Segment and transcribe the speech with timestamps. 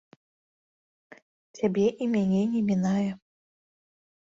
[1.59, 3.09] Цябе і мяне не мінае.